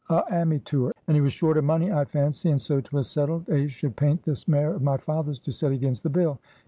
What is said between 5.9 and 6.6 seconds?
the bill.